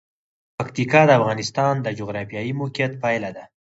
پکتیکا 0.57 1.01
د 1.07 1.11
افغانستان 1.19 1.73
د 1.81 1.87
جغرافیایي 1.99 2.53
موقیعت 2.61 2.93
پایله 3.03 3.29
ده. 3.37 3.43